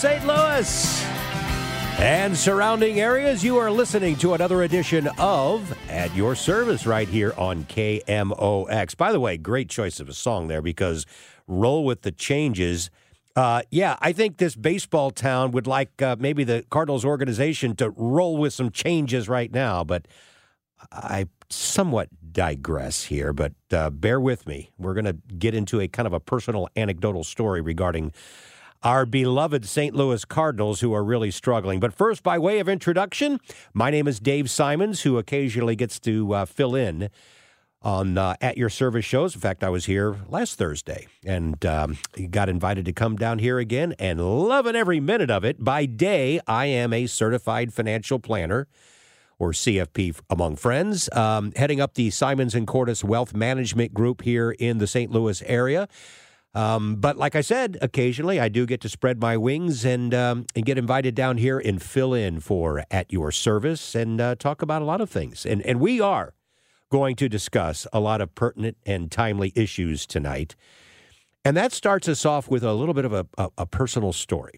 [0.00, 0.26] St.
[0.26, 1.04] Louis
[1.98, 3.44] and surrounding areas.
[3.44, 8.96] You are listening to another edition of At Your Service right here on KMOX.
[8.96, 11.04] By the way, great choice of a song there because
[11.46, 12.88] roll with the changes.
[13.36, 17.90] Uh, yeah, I think this baseball town would like uh, maybe the Cardinals organization to
[17.90, 20.08] roll with some changes right now, but
[20.90, 24.70] I somewhat digress here, but uh, bear with me.
[24.78, 28.14] We're going to get into a kind of a personal anecdotal story regarding
[28.82, 29.94] our beloved St.
[29.94, 31.80] Louis Cardinals who are really struggling.
[31.80, 33.40] But first, by way of introduction,
[33.74, 37.10] my name is Dave Simons, who occasionally gets to uh, fill in
[37.82, 39.34] on uh, at your service shows.
[39.34, 41.98] In fact, I was here last Thursday and um,
[42.30, 45.62] got invited to come down here again and loving every minute of it.
[45.62, 48.66] By day, I am a certified financial planner
[49.38, 54.50] or CFP among friends, um, heading up the Simons and Cordis Wealth Management Group here
[54.50, 55.10] in the St.
[55.10, 55.88] Louis area.
[56.52, 60.46] Um, but like I said, occasionally I do get to spread my wings and um,
[60.56, 64.60] and get invited down here and fill in for at your service and uh, talk
[64.60, 65.46] about a lot of things.
[65.46, 66.34] And and we are
[66.90, 70.56] going to discuss a lot of pertinent and timely issues tonight.
[71.44, 74.54] And that starts us off with a little bit of a, a, a personal story.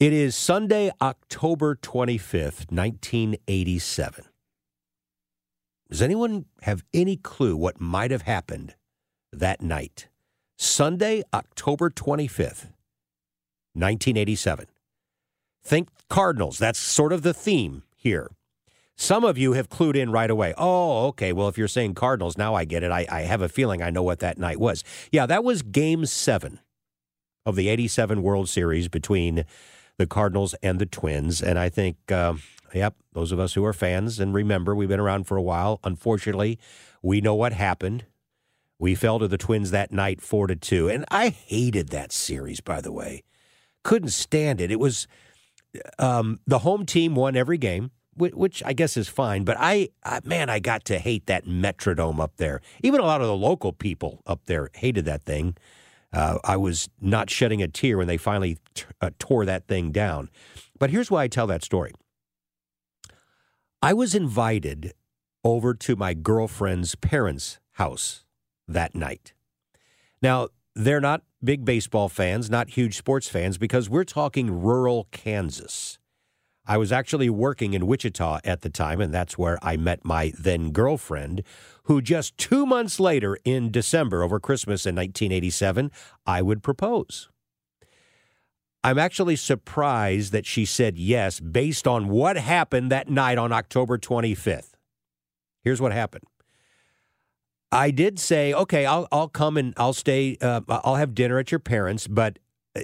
[0.00, 4.24] It is Sunday, October 25th, 1987.
[5.90, 8.74] Does anyone have any clue what might have happened
[9.32, 10.08] that night?
[10.56, 12.68] Sunday, October 25th,
[13.74, 14.66] 1987.
[15.62, 16.58] Think Cardinals.
[16.58, 18.30] That's sort of the theme here.
[18.96, 20.52] Some of you have clued in right away.
[20.58, 21.32] Oh, okay.
[21.32, 22.90] Well, if you're saying Cardinals, now I get it.
[22.90, 24.84] I, I have a feeling I know what that night was.
[25.10, 26.60] Yeah, that was game seven
[27.46, 29.46] of the 87 World Series between
[29.96, 31.42] the Cardinals and the Twins.
[31.42, 32.34] And I think, uh,
[32.74, 35.80] yep, those of us who are fans and remember, we've been around for a while.
[35.82, 36.58] Unfortunately,
[37.02, 38.04] we know what happened.
[38.80, 42.62] We fell to the Twins that night, four to two, and I hated that series.
[42.62, 43.22] By the way,
[43.84, 44.70] couldn't stand it.
[44.70, 45.06] It was
[45.98, 49.44] um, the home team won every game, which I guess is fine.
[49.44, 52.62] But I, I, man, I got to hate that Metrodome up there.
[52.82, 55.58] Even a lot of the local people up there hated that thing.
[56.10, 59.92] Uh, I was not shedding a tear when they finally t- uh, tore that thing
[59.92, 60.30] down.
[60.78, 61.92] But here's why I tell that story.
[63.82, 64.94] I was invited
[65.44, 68.24] over to my girlfriend's parents' house
[68.72, 69.32] that night.
[70.22, 75.98] Now, they're not big baseball fans, not huge sports fans, because we're talking rural Kansas.
[76.66, 80.32] I was actually working in Wichita at the time, and that's where I met my
[80.38, 81.42] then girlfriend,
[81.84, 85.90] who just two months later, in December, over Christmas in 1987,
[86.26, 87.28] I would propose.
[88.84, 93.98] I'm actually surprised that she said yes based on what happened that night on October
[93.98, 94.72] 25th.
[95.62, 96.24] Here's what happened.
[97.72, 100.36] I did say, okay, I'll I'll come and I'll stay.
[100.40, 102.38] Uh, I'll have dinner at your parents, but
[102.76, 102.82] uh,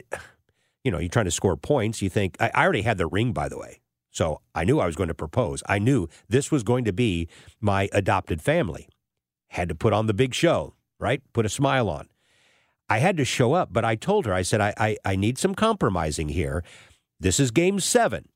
[0.85, 2.01] you know, you're trying to score points.
[2.03, 3.81] You think I, I already had the ring, by the way,
[4.11, 5.63] so I knew I was going to propose.
[5.69, 7.29] I knew this was going to be
[7.61, 8.89] my adopted family.
[9.49, 11.23] Had to put on the big show, right?
[11.33, 12.09] Put a smile on.
[12.89, 15.39] I had to show up, but I told her, I said, I I, I need
[15.39, 16.63] some compromising here.
[17.19, 18.29] This is game seven.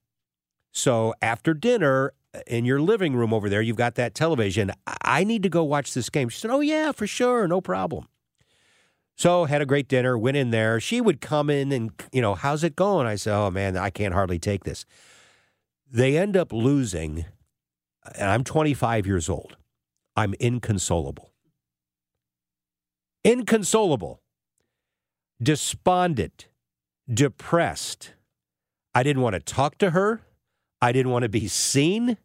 [0.73, 2.13] So after dinner,
[2.47, 4.73] in your living room over there, you've got that television.
[5.03, 6.29] I need to go watch this game.
[6.29, 7.47] She said, Oh, yeah, for sure.
[7.49, 8.07] No problem.
[9.17, 10.81] So had a great dinner, went in there.
[10.81, 13.07] She would come in and, you know, how's it going?
[13.07, 14.85] I said, Oh, man, I can't hardly take this.
[15.93, 17.25] They end up losing,
[18.17, 19.57] and I'm 25 years old.
[20.17, 21.33] I'm inconsolable.
[23.25, 24.23] Inconsolable.
[25.43, 26.47] Despondent.
[27.13, 28.13] Depressed.
[28.95, 30.23] I didn't want to talk to her.
[30.83, 32.17] I didn't want to be seen.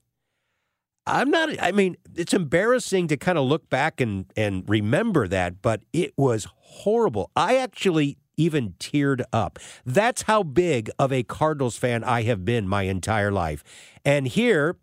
[1.07, 5.61] I'm not, I mean, it's embarrassing to kind of look back and, and remember that,
[5.61, 7.29] but it was horrible.
[7.35, 9.59] I actually even teared up.
[9.85, 13.63] That's how big of a Cardinals fan I have been my entire life.
[14.03, 14.77] And here,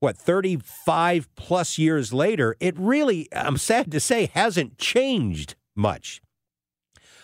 [0.00, 6.20] what, 35 plus years later, it really, I'm sad to say, hasn't changed much.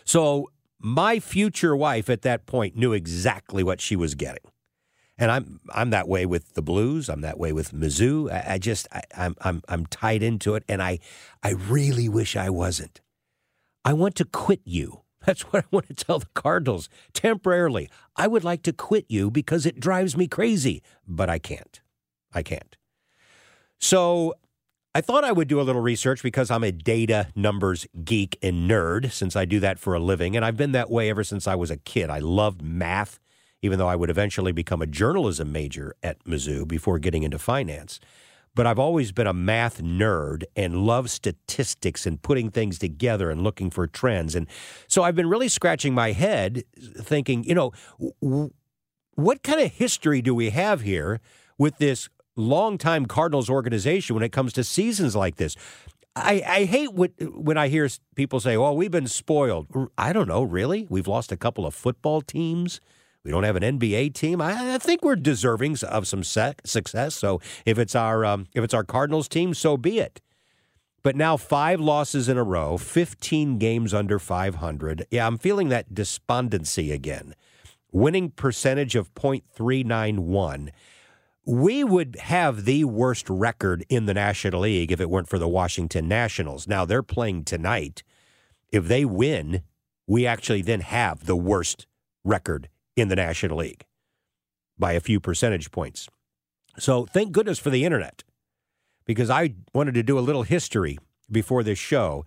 [0.05, 4.45] So my future wife at that point knew exactly what she was getting.
[5.19, 7.09] And I'm I'm that way with the Blues.
[7.09, 8.31] I'm that way with Mizzou.
[8.31, 10.99] I, I just I, I'm I'm I'm tied into it, and I
[11.43, 13.01] I really wish I wasn't.
[13.85, 15.03] I want to quit you.
[15.27, 17.89] That's what I want to tell the Cardinals temporarily.
[18.17, 21.81] I would like to quit you because it drives me crazy, but I can't.
[22.33, 22.77] I can't.
[23.79, 24.35] So
[24.95, 28.71] I thought I would do a little research because I'm a data numbers geek and
[28.71, 30.37] nerd since I do that for a living.
[30.37, 32.09] And I've been that way ever since I was a kid.
[32.09, 33.19] I loved math
[33.67, 38.01] even though I would eventually become a journalism major at Mizzou before getting into finance.
[38.55, 43.43] But I've always been a math nerd and love statistics and putting things together and
[43.43, 44.35] looking for trends.
[44.35, 44.47] And
[44.89, 46.65] so I've been really scratching my head
[46.99, 47.73] thinking, you know,
[49.15, 51.21] what kind of history do we have here
[51.59, 55.55] with this longtime Cardinals organization when it comes to seasons like this?
[56.17, 59.67] I, I hate what, when I hear people say, "Oh, we've been spoiled."
[59.99, 60.87] I don't know, really.
[60.89, 62.81] We've lost a couple of football teams.
[63.27, 64.41] We don't have an NBA team.
[64.41, 67.17] I, I think we're deserving of some sec- success.
[67.17, 70.21] So if it's our um, if it's our Cardinals team, so be it.
[71.03, 75.07] But now five losses in a row, 15 games under 500.
[75.11, 77.35] Yeah, I'm feeling that despondency again.
[77.91, 80.69] Winning percentage of .391.
[81.45, 85.49] We would have the worst record in the National League if it weren't for the
[85.49, 86.69] Washington Nationals.
[86.69, 88.05] Now they're playing tonight.
[88.71, 89.63] If they win,
[90.07, 91.89] we actually then have the worst
[92.23, 93.85] record in the National League
[94.79, 96.09] by a few percentage points.
[96.79, 98.25] So thank goodness for the internet
[99.05, 100.99] because I wanted to do a little history
[101.31, 102.25] before this show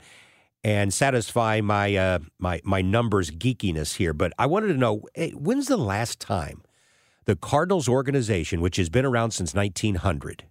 [0.63, 4.13] and satisfy my uh, my my numbers geekiness here.
[4.13, 6.63] But I wanted to know hey, when's the last time
[7.25, 10.45] the Cardinals organization, which has been around since 1900,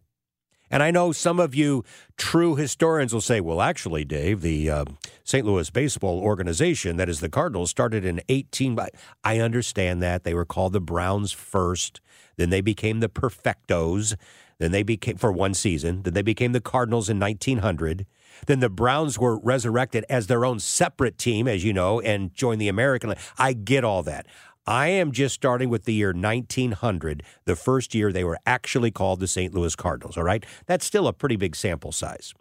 [0.71, 1.85] and I know some of you
[2.17, 4.85] true historians will say, well, actually, Dave, the uh,
[5.25, 5.47] St.
[5.47, 8.79] Louis Baseball Organization, that is the Cardinals, started in 18.
[9.25, 10.25] I understand that.
[10.25, 12.01] They were called the Browns first.
[12.37, 14.15] Then they became the Perfectos.
[14.59, 18.07] Then they became, for one season, then they became the Cardinals in 1900.
[18.47, 22.61] Then the Browns were resurrected as their own separate team, as you know, and joined
[22.61, 23.15] the American.
[23.37, 24.27] I get all that.
[24.69, 29.19] I am just starting with the year 1900, the first year they were actually called
[29.19, 29.55] the St.
[29.55, 30.45] Louis Cardinals, all right?
[30.67, 32.35] That's still a pretty big sample size.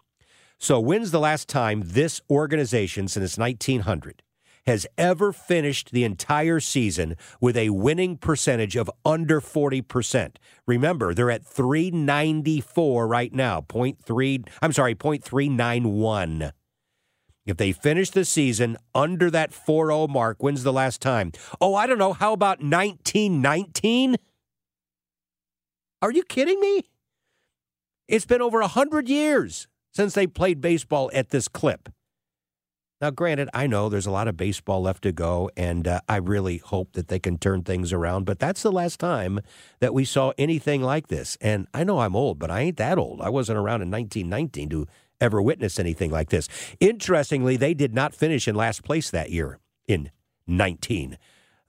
[0.57, 4.23] So, when's the last time this organization since 1900
[4.65, 10.35] has ever finished the entire season with a winning percentage of under 40%?
[10.65, 16.51] Remember, they're at 394 right now, 0.3, I'm sorry, 0.391.
[17.47, 21.31] If they finish the season under that 4 0 mark, when's the last time?
[21.59, 22.13] Oh, I don't know.
[22.13, 24.17] How about 1919?
[26.01, 26.83] Are you kidding me?
[28.07, 31.89] It's been over a 100 years since they played baseball at this clip.
[32.99, 36.17] Now, granted, I know there's a lot of baseball left to go, and uh, I
[36.17, 39.39] really hope that they can turn things around, but that's the last time
[39.79, 41.37] that we saw anything like this.
[41.39, 43.21] And I know I'm old, but I ain't that old.
[43.21, 44.87] I wasn't around in 1919 to
[45.19, 46.47] ever witness anything like this.
[46.79, 50.11] Interestingly, they did not finish in last place that year in
[50.47, 51.17] 19.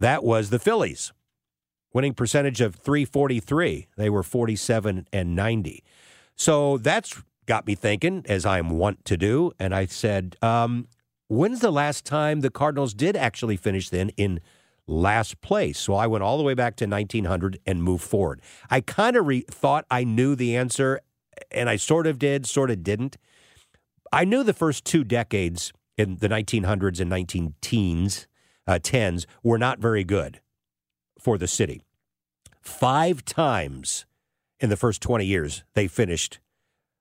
[0.01, 1.13] That was the Phillies.
[1.93, 3.89] Winning percentage of 343.
[3.97, 5.83] They were 47 and 90.
[6.37, 9.53] So that's got me thinking, as I'm wont to do.
[9.59, 10.87] And I said, um,
[11.29, 14.41] when's the last time the Cardinals did actually finish then in
[14.87, 15.79] last place?
[15.79, 18.41] So I went all the way back to 1900 and moved forward.
[18.71, 21.01] I kind of re- thought I knew the answer,
[21.51, 23.17] and I sort of did, sort of didn't.
[24.13, 28.27] I knew the first two decades in the 1900s and 19 teens,
[28.67, 30.41] uh, tens were not very good
[31.19, 31.83] for the city.
[32.61, 34.07] Five times
[34.61, 36.39] in the first 20 years, they finished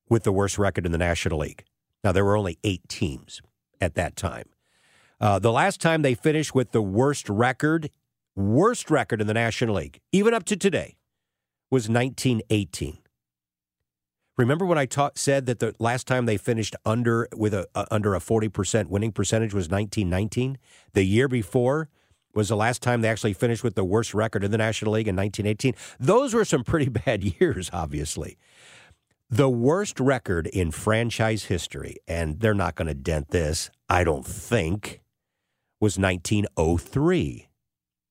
[0.09, 1.63] with the worst record in the National League.
[2.03, 3.41] Now, there were only eight teams
[3.81, 4.49] at that time.
[5.19, 7.89] Uh, the last time they finished with the worst record,
[8.35, 10.97] worst record in the National League, even up to today,
[11.69, 12.99] was 1918.
[14.37, 18.13] Remember when I ta- said that the last time they finished under with a under
[18.13, 20.59] a forty percent winning percentage was nineteen nineteen.
[20.93, 21.89] The year before
[22.35, 25.07] was the last time they actually finished with the worst record in the National League
[25.07, 25.73] in nineteen eighteen.
[25.99, 28.37] Those were some pretty bad years, obviously.
[29.29, 34.25] The worst record in franchise history, and they're not going to dent this, I don't
[34.25, 35.01] think,
[35.81, 37.49] was 1903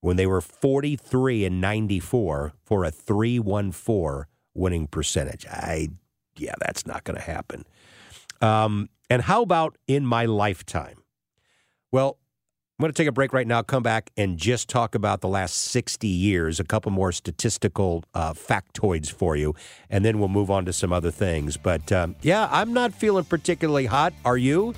[0.02, 5.46] when they were 43 and 94 for a 314 winning percentage.
[5.46, 5.88] I,
[6.38, 7.64] yeah, that's not going to happen.
[8.40, 10.96] Um, and how about in my lifetime?
[11.92, 12.18] Well,
[12.78, 15.28] I'm going to take a break right now, come back and just talk about the
[15.28, 19.54] last 60 years, a couple more statistical uh, factoids for you,
[19.88, 21.56] and then we'll move on to some other things.
[21.56, 24.12] But um, yeah, I'm not feeling particularly hot.
[24.26, 24.74] Are you?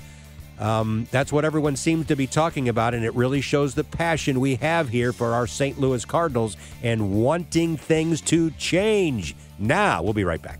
[0.59, 4.39] Um, that's what everyone seems to be talking about, and it really shows the passion
[4.39, 5.77] we have here for our St.
[5.77, 9.35] Louis Cardinals and wanting things to change.
[9.57, 10.59] Now, we'll be right back.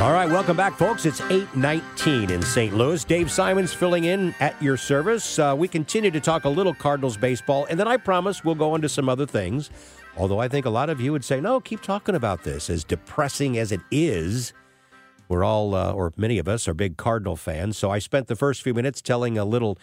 [0.00, 1.06] All right, welcome back, folks.
[1.06, 2.72] It's 819 in St.
[2.72, 3.02] Louis.
[3.02, 5.40] Dave Simons filling in at your service.
[5.40, 8.76] Uh, we continue to talk a little Cardinals baseball, and then I promise we'll go
[8.76, 9.70] into some other things.
[10.16, 12.70] Although I think a lot of you would say, no, keep talking about this.
[12.70, 14.52] As depressing as it is,
[15.28, 17.76] we're all, uh, or many of us, are big Cardinal fans.
[17.76, 19.80] So I spent the first few minutes telling a little,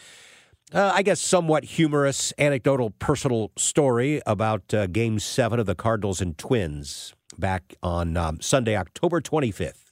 [0.74, 6.22] uh, I guess, somewhat humorous, anecdotal, personal story about uh, Game 7 of the Cardinals
[6.22, 9.85] and Twins back on um, Sunday, October 25th.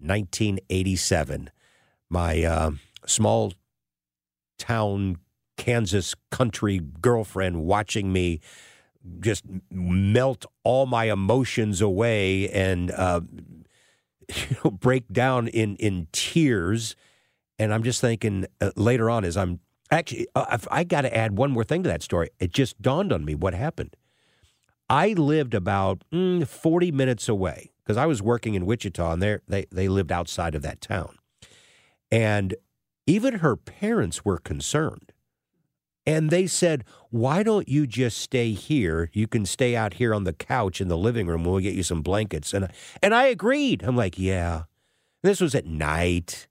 [0.00, 1.50] 1987.
[2.10, 2.70] My uh,
[3.06, 3.52] small
[4.58, 5.18] town
[5.56, 8.40] Kansas country girlfriend watching me
[9.20, 13.20] just melt all my emotions away and uh,
[14.28, 16.96] you know break down in in tears.
[17.58, 21.36] And I'm just thinking uh, later on as I'm actually uh, I got to add
[21.36, 22.30] one more thing to that story.
[22.38, 23.96] It just dawned on me what happened.
[24.90, 29.64] I lived about mm, 40 minutes away because I was working in Wichita and they
[29.72, 31.16] they lived outside of that town.
[32.10, 32.54] And
[33.06, 35.12] even her parents were concerned.
[36.04, 39.08] And they said, Why don't you just stay here?
[39.14, 41.44] You can stay out here on the couch in the living room.
[41.44, 42.52] We'll get you some blankets.
[42.52, 42.68] And,
[43.02, 43.82] and I agreed.
[43.82, 44.64] I'm like, Yeah.
[45.22, 46.46] This was at night.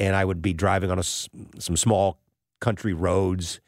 [0.00, 2.18] And I would be driving on a, some small
[2.60, 3.60] country roads.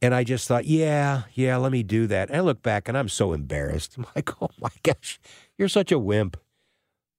[0.00, 2.28] And I just thought, yeah, yeah, let me do that.
[2.28, 3.94] And I look back and I'm so embarrassed.
[3.98, 5.18] I'm like, oh my gosh,
[5.58, 6.36] you're such a wimp.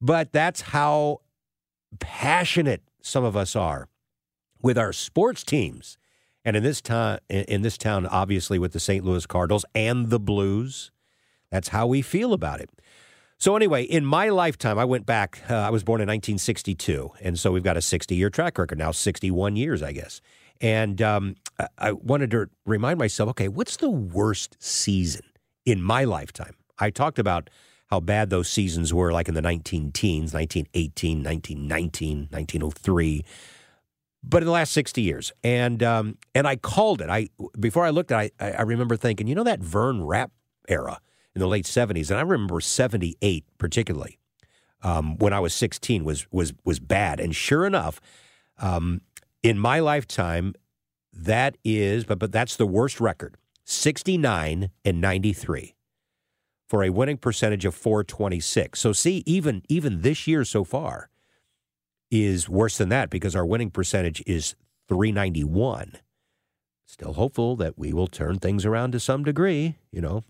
[0.01, 1.21] But that's how
[1.99, 3.87] passionate some of us are
[4.61, 5.97] with our sports teams.
[6.45, 9.03] And in this town, in this town, obviously with the St.
[9.03, 10.89] Louis Cardinals and the Blues,
[11.51, 12.69] that's how we feel about it.
[13.37, 15.41] So anyway, in my lifetime, I went back.
[15.49, 18.91] Uh, I was born in 1962, and so we've got a 60-year track record now,
[18.91, 20.19] 61 years, I guess.
[20.59, 21.35] And um,
[21.77, 25.23] I wanted to remind myself, okay, what's the worst season
[25.65, 26.55] in my lifetime?
[26.79, 27.49] I talked about
[27.89, 33.25] how bad those seasons were, like in the 19 teens, 1918, 1919, 1903.
[34.21, 37.09] But in the last 60 years, and um, and I called it.
[37.09, 37.29] I
[37.59, 40.31] before I looked at, it, I I remember thinking, you know, that Vern Rapp
[40.67, 40.99] era
[41.33, 44.19] in the late 70s, and I remember 78 particularly
[44.83, 47.19] um, when I was 16 was was was bad.
[47.19, 48.01] And sure enough,
[48.59, 49.01] um,
[49.41, 50.53] in my lifetime,
[51.13, 55.75] that is, but but that's the worst record, 69 and 93
[56.69, 58.79] for a winning percentage of 426.
[58.79, 61.09] So see, even even this year so far
[62.11, 64.55] is worse than that because our winning percentage is
[64.87, 65.93] 391.
[66.85, 70.23] Still hopeful that we will turn things around to some degree, you know.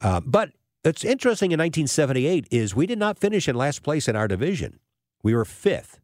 [0.00, 0.50] Uh, but
[0.84, 4.78] it's interesting in 1978 is we did not finish in last place in our division.
[5.22, 6.00] We were fifth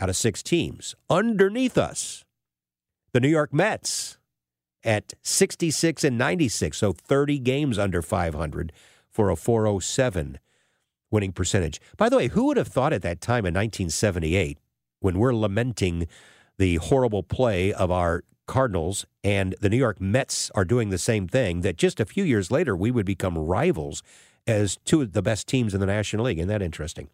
[0.00, 0.94] out of six teams.
[1.08, 2.24] Underneath us,
[3.12, 4.18] the New York Mets
[4.84, 8.72] at 66 and 96, so 30 games under 500
[9.08, 10.38] for a 407
[11.10, 11.80] winning percentage.
[11.96, 14.58] By the way, who would have thought at that time in 1978,
[15.00, 16.08] when we're lamenting
[16.58, 21.28] the horrible play of our Cardinals and the New York Mets are doing the same
[21.28, 24.02] thing, that just a few years later we would become rivals
[24.46, 26.38] as two of the best teams in the National League.
[26.38, 27.08] Isn't that interesting?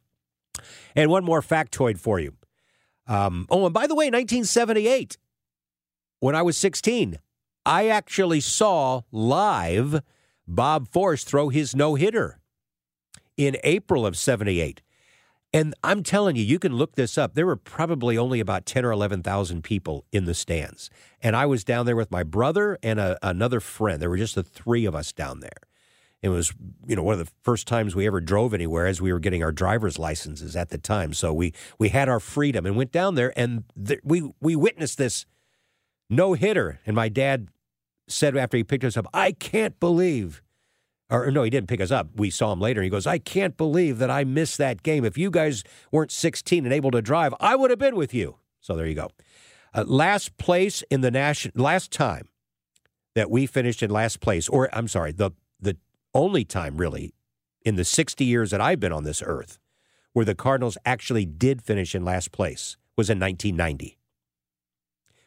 [0.97, 2.35] And one more factoid for you.
[3.07, 5.17] Um, oh, and by the way, 1978,
[6.21, 7.19] when I was 16,
[7.69, 10.01] I actually saw live
[10.47, 12.41] Bob Forsch throw his no hitter
[13.37, 14.81] in April of 78.
[15.53, 17.35] And I'm telling you, you can look this up.
[17.35, 20.89] There were probably only about 10 or 11,000 people in the stands.
[21.23, 24.01] And I was down there with my brother and a, another friend.
[24.01, 25.61] There were just the three of us down there.
[26.23, 26.55] It was,
[26.87, 29.43] you know, one of the first times we ever drove anywhere as we were getting
[29.43, 31.13] our driver's licenses at the time.
[31.13, 34.97] So we we had our freedom and went down there and th- we we witnessed
[34.97, 35.27] this
[36.09, 36.81] no hitter.
[36.87, 37.49] And my dad
[38.09, 40.43] said after he picked us up, "I can't believe
[41.11, 42.09] or no, he didn't pick us up.
[42.17, 42.83] We saw him later.
[42.83, 45.05] He goes, I can't believe that I missed that game.
[45.05, 48.37] If you guys weren't 16 and able to drive, I would have been with you.
[48.61, 49.09] So there you go.
[49.75, 52.29] Uh, last place in the national, last time
[53.15, 55.77] that we finished in last place, or I'm sorry, the the
[56.15, 57.15] only time really
[57.62, 59.59] in the 60 years that I've been on this earth
[60.12, 63.99] where the Cardinals actually did finish in last place was in 1990.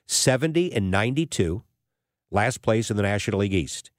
[0.08, 1.64] 70 and 92,
[2.32, 3.92] last place in the National League East.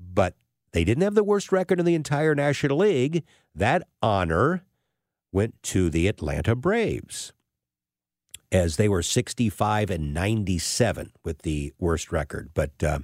[0.00, 0.34] But
[0.72, 3.24] they didn't have the worst record in the entire National League.
[3.54, 4.64] That honor
[5.32, 7.32] went to the Atlanta Braves
[8.50, 12.50] as they were 65 and 97 with the worst record.
[12.54, 13.00] But uh,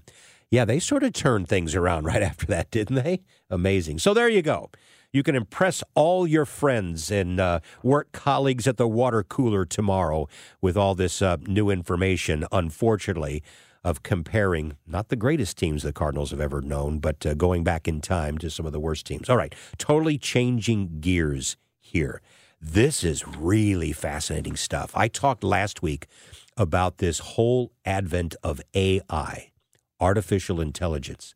[0.50, 3.22] yeah, they sort of turned things around right after that, didn't they?
[3.50, 3.98] Amazing.
[3.98, 4.70] So there you go.
[5.10, 10.28] You can impress all your friends and uh, work colleagues at the water cooler tomorrow
[10.60, 12.44] with all this uh, new information.
[12.52, 13.42] Unfortunately,
[13.88, 17.88] of comparing not the greatest teams the Cardinals have ever known, but uh, going back
[17.88, 19.30] in time to some of the worst teams.
[19.30, 22.20] All right, totally changing gears here.
[22.60, 24.90] This is really fascinating stuff.
[24.94, 26.06] I talked last week
[26.54, 29.52] about this whole advent of AI,
[29.98, 31.34] artificial intelligence.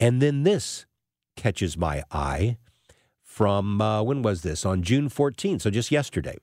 [0.00, 0.86] And then this
[1.36, 2.56] catches my eye
[3.22, 4.64] from uh, when was this?
[4.64, 6.38] On June 14th, so just yesterday.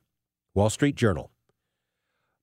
[0.54, 1.32] Wall Street Journal.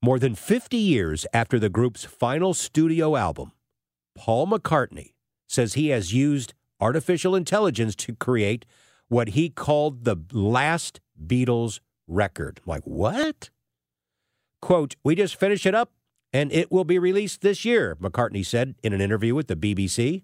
[0.01, 3.51] More than 50 years after the group's final studio album,
[4.15, 5.13] Paul McCartney
[5.47, 8.65] says he has used artificial intelligence to create
[9.07, 12.59] what he called the last Beatles record.
[12.63, 13.49] I'm like, what?
[14.61, 15.91] Quote, we just finished it up
[16.31, 20.21] and it will be released this year, McCartney said in an interview with the BBC.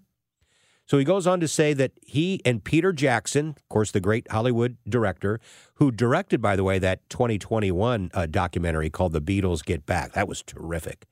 [0.86, 4.30] So he goes on to say that he and Peter Jackson, of course, the great
[4.30, 5.40] Hollywood director,
[5.76, 10.12] who directed, by the way, that 2021 uh, documentary called The Beatles Get Back.
[10.12, 11.06] That was terrific.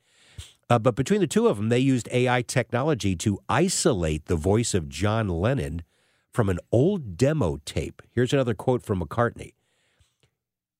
[0.69, 4.75] Uh, but between the two of them, they used AI technology to isolate the voice
[4.75, 5.83] of John Lennon
[6.31, 8.03] from an old demo tape.
[8.11, 9.53] Here's another quote from McCartney.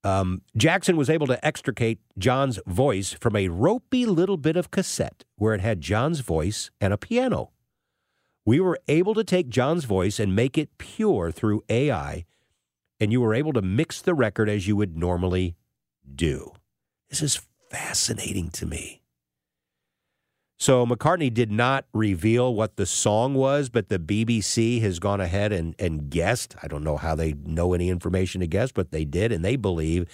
[0.05, 5.25] Um, Jackson was able to extricate John's voice from a ropey little bit of cassette
[5.37, 7.51] where it had John's voice and a piano
[8.45, 12.25] we were able to take John's voice and make it pure through AI,
[12.99, 15.57] and you were able to mix the record as you would normally
[16.15, 16.53] do.
[17.09, 19.03] This is fascinating to me.
[20.59, 25.53] So McCartney did not reveal what the song was, but the BBC has gone ahead
[25.53, 26.55] and, and guessed.
[26.63, 29.57] I don't know how they know any information to guess, but they did, and they
[29.57, 30.09] believe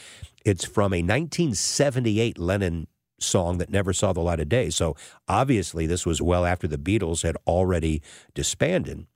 [0.47, 2.87] it's from a 1978 Lennon
[3.19, 4.71] song that never saw the light of day.
[4.71, 8.03] So obviously, this was well after the Beatles had already
[8.35, 9.07] disbanded.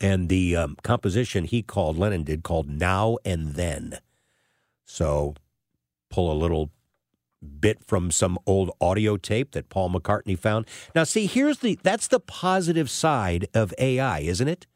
[0.00, 3.98] And the um, composition he called, Lennon did, called Now and Then.
[4.84, 5.34] So
[6.10, 6.70] pull a little
[7.60, 10.66] bit from some old audio tape that Paul McCartney found.
[10.94, 14.66] Now, see, here's the that's the positive side of AI, isn't it?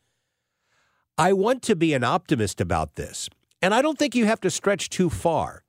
[1.16, 3.28] I want to be an optimist about this.
[3.60, 5.64] And I don't think you have to stretch too far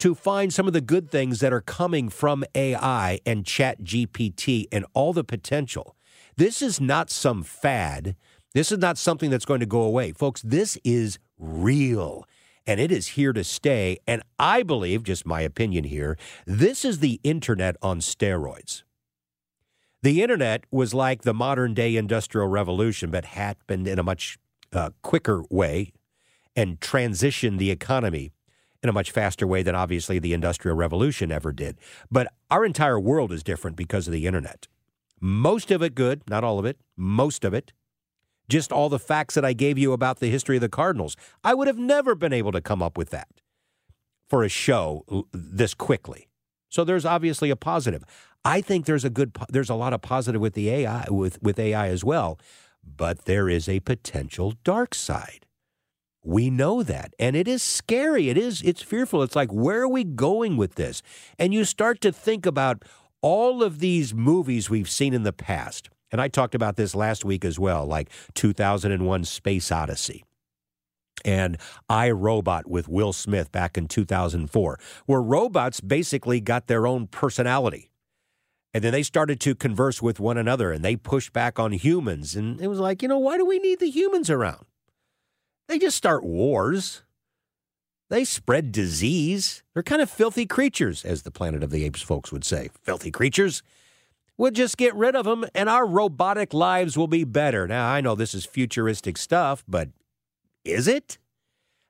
[0.00, 4.66] to find some of the good things that are coming from AI and Chat GPT
[4.72, 5.96] and all the potential.
[6.36, 8.16] This is not some fad.
[8.54, 10.12] This is not something that's going to go away.
[10.12, 12.24] Folks, this is real
[12.66, 13.98] and it is here to stay.
[14.06, 18.82] And I believe, just my opinion here, this is the internet on steroids.
[20.02, 24.38] The internet was like the modern day industrial revolution, but happened in a much
[24.72, 25.92] uh, quicker way
[26.56, 28.30] and transitioned the economy
[28.82, 31.78] in a much faster way than obviously the Industrial Revolution ever did.
[32.10, 34.68] But our entire world is different because of the internet.
[35.20, 37.72] Most of it good, not all of it, most of it
[38.50, 41.16] just all the facts that I gave you about the history of the Cardinals.
[41.42, 43.28] I would have never been able to come up with that
[44.28, 46.28] for a show this quickly.
[46.68, 48.04] So there's obviously a positive.
[48.44, 51.58] I think there's a good there's a lot of positive with the AI with with
[51.58, 52.38] AI as well,
[52.84, 55.46] but there is a potential dark side.
[56.22, 57.14] We know that.
[57.18, 58.28] And it is scary.
[58.28, 59.22] It is it's fearful.
[59.22, 61.02] It's like where are we going with this?
[61.38, 62.84] And you start to think about
[63.22, 65.90] all of these movies we've seen in the past.
[66.12, 70.24] And I talked about this last week as well, like 2001 Space Odyssey
[71.24, 77.06] and I Robot with Will Smith back in 2004, where robots basically got their own
[77.06, 77.90] personality.
[78.72, 82.36] And then they started to converse with one another and they pushed back on humans.
[82.36, 84.64] And it was like, you know, why do we need the humans around?
[85.70, 87.02] They just start wars.
[88.08, 89.62] They spread disease.
[89.72, 92.70] They're kind of filthy creatures, as the Planet of the Apes folks would say.
[92.82, 93.62] Filthy creatures.
[94.36, 97.68] We'll just get rid of them and our robotic lives will be better.
[97.68, 99.90] Now, I know this is futuristic stuff, but
[100.64, 101.18] is it?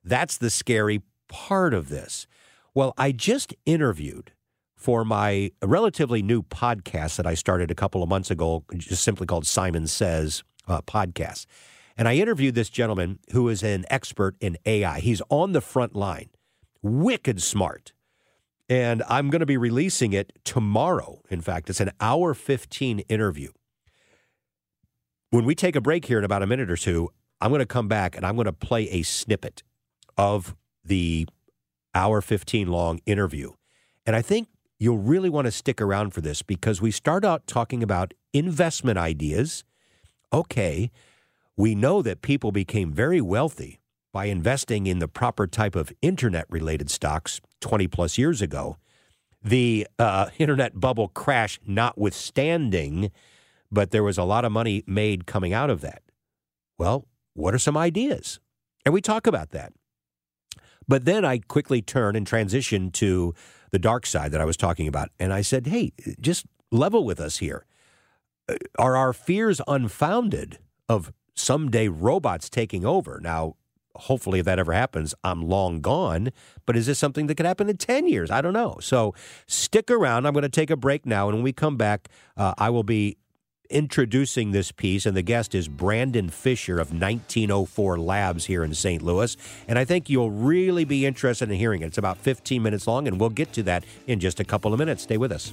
[0.04, 2.26] That's the scary part of this.
[2.74, 4.32] Well, I just interviewed
[4.76, 9.26] for my relatively new podcast that I started a couple of months ago, just simply
[9.26, 11.46] called Simons Says uh, Podcast.
[12.00, 15.00] And I interviewed this gentleman who is an expert in AI.
[15.00, 16.30] He's on the front line,
[16.80, 17.92] wicked smart.
[18.70, 21.20] And I'm going to be releasing it tomorrow.
[21.28, 23.50] In fact, it's an hour 15 interview.
[25.28, 27.66] When we take a break here in about a minute or two, I'm going to
[27.66, 29.62] come back and I'm going to play a snippet
[30.16, 31.28] of the
[31.94, 33.52] hour 15 long interview.
[34.06, 37.46] And I think you'll really want to stick around for this because we start out
[37.46, 39.64] talking about investment ideas.
[40.32, 40.90] Okay,
[41.60, 43.80] we know that people became very wealthy
[44.14, 48.78] by investing in the proper type of internet related stocks 20 plus years ago.
[49.42, 53.10] The uh, internet bubble crash notwithstanding,
[53.70, 56.02] but there was a lot of money made coming out of that.
[56.78, 58.40] Well, what are some ideas?
[58.86, 59.74] And we talk about that.
[60.88, 63.34] But then I quickly turn and transition to
[63.70, 65.10] the dark side that I was talking about.
[65.20, 67.66] And I said, hey, just level with us here.
[68.48, 73.20] Uh, are our fears unfounded of someday robots taking over?
[73.22, 73.56] Now,
[73.96, 76.30] hopefully, if that ever happens, I'm long gone.
[76.66, 78.30] But is this something that could happen in 10 years?
[78.30, 78.78] I don't know.
[78.80, 79.14] So
[79.46, 80.26] stick around.
[80.26, 81.28] I'm going to take a break now.
[81.28, 83.16] And when we come back, uh, I will be
[83.70, 89.00] introducing this piece, and the guest is Brandon Fischer of 1904 Labs here in St.
[89.00, 89.36] Louis.
[89.68, 91.86] And I think you'll really be interested in hearing it.
[91.86, 94.78] It's about 15 minutes long, and we'll get to that in just a couple of
[94.78, 95.04] minutes.
[95.04, 95.52] Stay with us.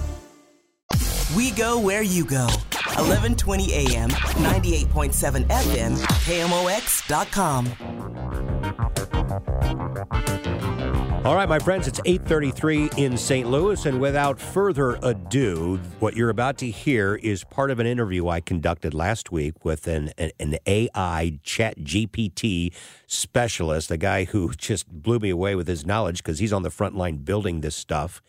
[1.35, 2.47] We go where you go.
[2.97, 5.95] 1120 AM, 98.7 FM,
[6.27, 7.67] KMOX.com.
[11.23, 13.47] All right, my friends, it's 8:33 in St.
[13.47, 18.27] Louis and without further ado, what you're about to hear is part of an interview
[18.27, 22.73] I conducted last week with an an, an AI Chat GPT
[23.05, 26.71] specialist, a guy who just blew me away with his knowledge because he's on the
[26.71, 28.21] front line building this stuff.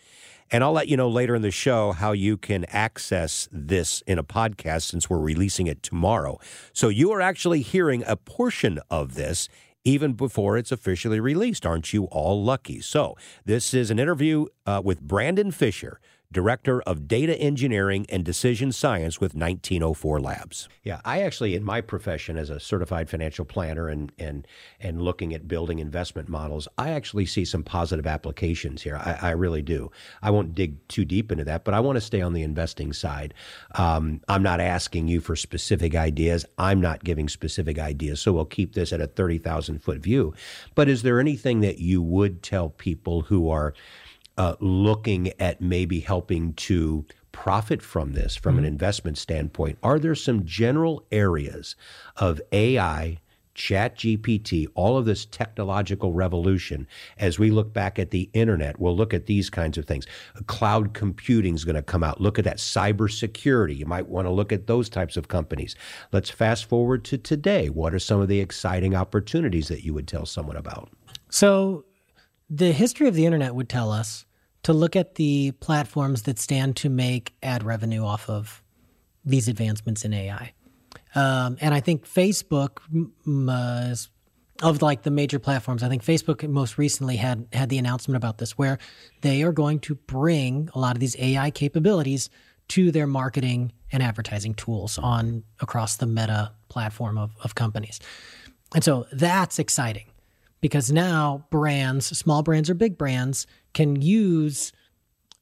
[0.52, 4.18] And I'll let you know later in the show how you can access this in
[4.18, 6.38] a podcast since we're releasing it tomorrow.
[6.74, 9.48] So you are actually hearing a portion of this
[9.84, 11.64] even before it's officially released.
[11.64, 12.80] Aren't you all lucky?
[12.80, 15.98] So, this is an interview uh, with Brandon Fischer,
[16.32, 20.68] Director of Data Engineering and Decision Science with 1904 Labs.
[20.82, 24.46] Yeah, I actually, in my profession as a certified financial planner and and
[24.80, 28.96] and looking at building investment models, I actually see some positive applications here.
[28.96, 29.90] I, I really do.
[30.22, 32.92] I won't dig too deep into that, but I want to stay on the investing
[32.92, 33.34] side.
[33.74, 36.46] Um, I'm not asking you for specific ideas.
[36.56, 40.34] I'm not giving specific ideas, so we'll keep this at a thirty thousand foot view.
[40.74, 43.74] But is there anything that you would tell people who are
[44.38, 48.60] uh, looking at maybe helping to profit from this from mm-hmm.
[48.60, 49.78] an investment standpoint?
[49.82, 51.76] Are there some general areas
[52.16, 53.18] of AI,
[53.54, 56.86] Chat GPT, all of this technological revolution,
[57.18, 60.06] as we look back at the internet, we'll look at these kinds of things.
[60.46, 62.20] Cloud computing is going to come out.
[62.20, 63.76] Look at that cybersecurity.
[63.76, 65.76] You might want to look at those types of companies.
[66.12, 67.68] Let's fast forward to today.
[67.68, 70.88] What are some of the exciting opportunities that you would tell someone about?
[71.28, 71.84] So,
[72.54, 74.26] the history of the internet would tell us
[74.62, 78.62] to look at the platforms that stand to make ad revenue off of
[79.24, 80.52] these advancements in AI.
[81.14, 82.80] Um, and I think Facebook
[83.48, 83.94] uh,
[84.62, 85.82] of like the major platforms.
[85.82, 88.78] I think Facebook most recently had had the announcement about this, where
[89.22, 92.28] they are going to bring a lot of these AI capabilities
[92.68, 97.98] to their marketing and advertising tools on across the Meta platform of, of companies.
[98.74, 100.11] And so that's exciting
[100.62, 104.72] because now brands, small brands or big brands, can use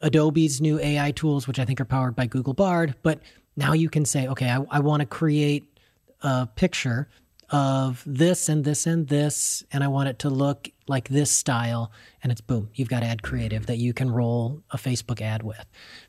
[0.01, 2.97] Adobe's new AI tools, which I think are powered by Google Bard.
[3.05, 3.21] But
[3.55, 5.79] now you can say, okay, I, I want to create
[6.23, 7.09] a picture
[7.51, 11.93] of this and this and this, and I want it to look like this style.
[12.23, 15.65] And it's boom, you've got ad creative that you can roll a Facebook ad with.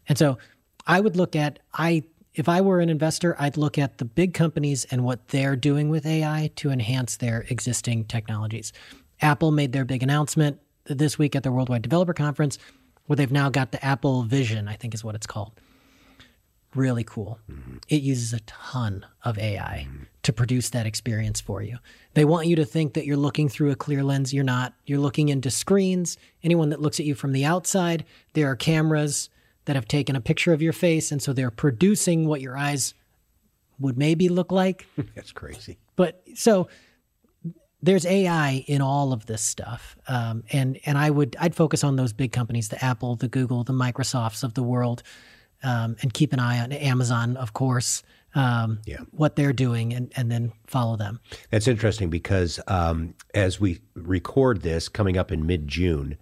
[0.07, 0.37] And so
[0.87, 4.33] I would look at, I if I were an investor, I'd look at the big
[4.33, 8.71] companies and what they're doing with AI to enhance their existing technologies.
[9.21, 12.57] Apple made their big announcement this week at the Worldwide Developer Conference,
[13.05, 15.51] where they've now got the Apple Vision, I think is what it's called.
[16.73, 17.37] Really cool.
[17.51, 17.77] Mm-hmm.
[17.89, 20.03] It uses a ton of AI mm-hmm.
[20.23, 21.77] to produce that experience for you.
[22.13, 24.33] They want you to think that you're looking through a clear lens.
[24.33, 24.73] You're not.
[24.85, 26.17] You're looking into screens.
[26.43, 29.29] Anyone that looks at you from the outside, there are cameras
[29.65, 32.93] that have taken a picture of your face, and so they're producing what your eyes
[33.79, 34.87] would maybe look like.
[35.15, 35.77] That's crazy.
[35.95, 36.69] But so
[37.81, 41.95] there's AI in all of this stuff, um, and and I would I'd focus on
[41.95, 45.03] those big companies, the Apple, the Google, the Microsofts of the world,
[45.63, 48.03] um, and keep an eye on Amazon, of course.
[48.33, 48.99] Um, yeah.
[49.11, 51.19] what they're doing and, and then follow them.
[51.49, 56.17] That's interesting because um, as we record this coming up in mid June,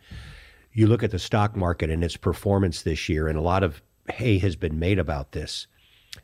[0.74, 3.84] you look at the stock market and its performance this year, and a lot of
[4.12, 5.68] hay has been made about this.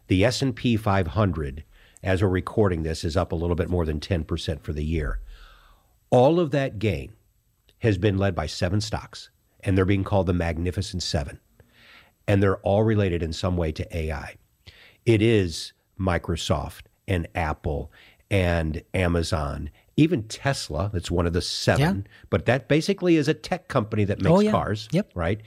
[0.08, 1.63] The S&P 500,
[2.02, 5.19] as we're recording this, is up a little bit more than 10% for the year.
[6.15, 7.12] All of that gain
[7.80, 9.30] has been led by seven stocks,
[9.65, 11.41] and they're being called the Magnificent Seven.
[12.25, 14.36] And they're all related in some way to AI.
[15.06, 17.91] It is Microsoft and Apple
[18.32, 22.12] and Amazon even Tesla, that's one of the seven, yeah.
[22.30, 24.51] but that basically is a tech company that makes oh, yeah.
[24.51, 25.10] cars, yep.
[25.15, 25.41] right?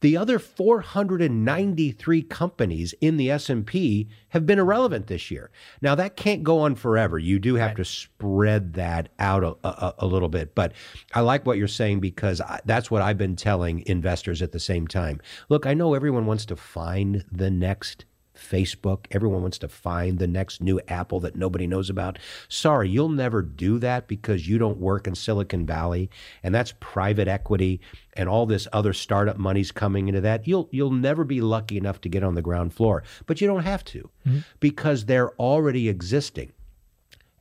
[0.00, 5.50] The other 493 companies in the S&P have been irrelevant this year.
[5.82, 7.18] Now that can't go on forever.
[7.18, 7.76] You do have right.
[7.78, 10.54] to spread that out a, a, a, little bit.
[10.54, 10.72] But
[11.14, 14.60] I like what you're saying because I, that's what I've been telling investors at the
[14.60, 15.20] same time.
[15.48, 18.04] Look, I know everyone wants to find the next
[18.38, 19.06] Facebook.
[19.10, 22.18] Everyone wants to find the next new Apple that nobody knows about.
[22.48, 26.10] Sorry, you'll never do that because you don't work in Silicon Valley
[26.42, 27.80] and that's private equity
[28.14, 30.46] and all this other startup money's coming into that.
[30.46, 33.64] You'll you'll never be lucky enough to get on the ground floor, but you don't
[33.64, 34.38] have to mm-hmm.
[34.60, 36.52] because they're already existing.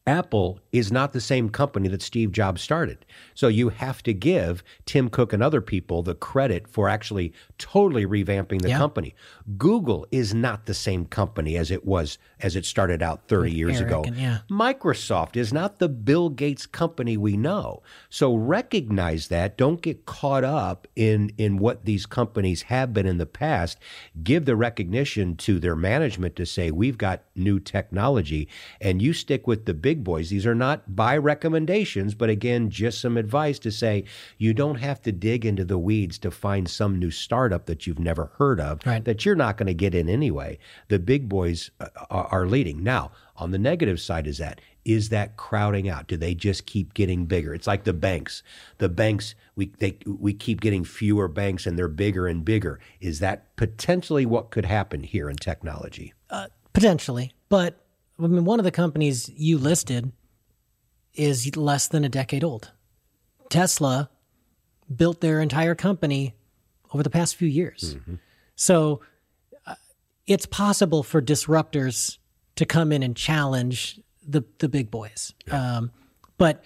[0.08, 3.06] Apple is not the same company that Steve Jobs started.
[3.36, 8.06] So you have to give Tim Cook and other people the credit for actually totally
[8.06, 8.78] revamping the yeah.
[8.78, 9.14] company.
[9.58, 13.78] Google is not the same company as it was as it started out 30 years
[13.78, 14.04] Eric ago.
[14.06, 14.40] And, yeah.
[14.50, 17.82] Microsoft is not the Bill Gates company we know.
[18.10, 19.58] So recognize that.
[19.58, 23.78] Don't get caught up in in what these companies have been in the past.
[24.24, 28.48] Give the recognition to their management to say we've got new technology
[28.80, 30.30] and you stick with the big big boys.
[30.30, 34.04] These are not by recommendations, but again, just some advice to say
[34.38, 38.00] you don't have to dig into the weeds to find some new startup that you've
[38.00, 39.04] never heard of right.
[39.06, 40.60] that you're not going to get in anyway.
[40.90, 42.84] The big boys uh, are, are leading.
[42.84, 46.08] Now, on the negative side is that is that crowding out?
[46.08, 47.54] Do they just keep getting bigger?
[47.54, 48.42] It's like the banks.
[48.78, 52.80] The banks we they we keep getting fewer banks and they're bigger and bigger.
[53.02, 56.14] Is that potentially what could happen here in technology?
[56.30, 57.84] Uh, potentially, but
[58.20, 60.12] I mean, one of the companies you listed
[61.14, 62.72] is less than a decade old.
[63.50, 64.10] Tesla
[64.94, 66.36] built their entire company
[66.94, 67.96] over the past few years.
[67.96, 68.16] Mm-hmm.
[68.56, 69.02] So
[69.66, 69.76] uh,
[70.26, 72.18] it's possible for disruptors
[72.56, 75.34] to come in and challenge the the big boys.
[75.48, 75.78] Yeah.
[75.78, 75.92] Um,
[76.38, 76.64] but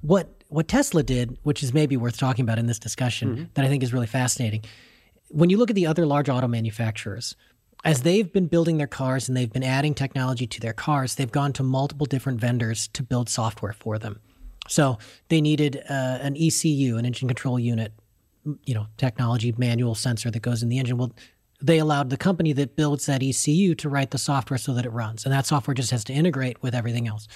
[0.00, 3.44] what what Tesla did, which is maybe worth talking about in this discussion, mm-hmm.
[3.54, 4.64] that I think is really fascinating.
[5.28, 7.36] When you look at the other large auto manufacturers,
[7.84, 11.30] as they've been building their cars and they've been adding technology to their cars, they've
[11.30, 14.20] gone to multiple different vendors to build software for them.
[14.68, 17.92] So they needed uh, an ECU, an engine control unit,
[18.64, 20.96] you know, technology manual sensor that goes in the engine.
[20.96, 21.12] Well,
[21.62, 24.90] they allowed the company that builds that ECU to write the software so that it
[24.90, 27.28] runs, and that software just has to integrate with everything else.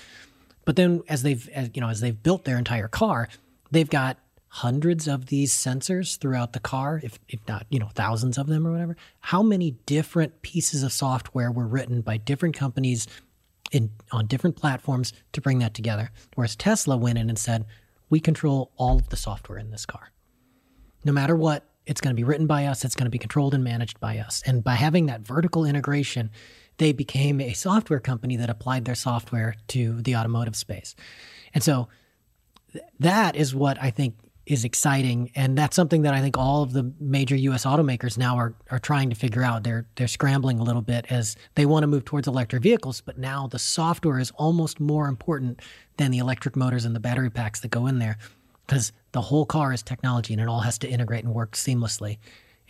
[0.65, 3.29] But then, as they've as, you know, as they've built their entire car,
[3.71, 4.19] they've got
[4.55, 8.65] hundreds of these sensors throughout the car, if, if not, you know, thousands of them
[8.65, 13.09] or whatever, how many different pieces of software were written by different companies
[13.73, 16.13] in on different platforms to bring that together?
[16.37, 17.65] Whereas Tesla went in and said,
[18.11, 20.13] we control all of the software in this car.
[21.05, 23.55] No matter what, it's going to be written by us, it's going to be controlled
[23.55, 24.41] and managed by us.
[24.47, 26.31] And by having that vertical integration,
[26.77, 30.95] they became a software company that applied their software to the automotive space.
[31.53, 31.89] And so
[32.73, 34.15] th- that is what I think
[34.47, 37.65] is exciting, and that's something that I think all of the major U.S.
[37.65, 39.65] automakers now are are trying to figure out.
[39.65, 43.17] They're they're scrambling a little bit as they want to move towards electric vehicles, but
[43.19, 45.61] now the software is almost more important
[45.97, 48.19] than the electric motors and the battery packs that go in there,
[48.67, 52.19] because the whole car is technology and it all has to integrate and work seamlessly.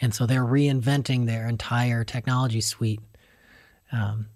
[0.00, 3.00] And so they're reinventing their entire technology suite.
[3.90, 4.26] Um,